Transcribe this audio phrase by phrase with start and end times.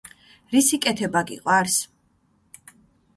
[0.53, 1.75] რისი კეთება გიყვარს?